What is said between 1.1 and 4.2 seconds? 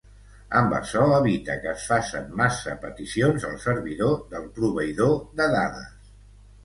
evita que es facen massa peticions al servidor